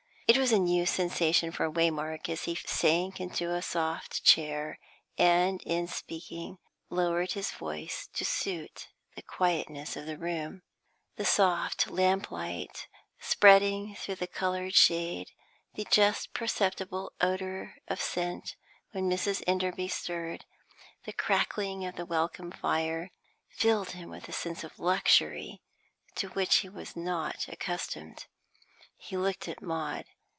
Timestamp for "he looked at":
28.95-29.61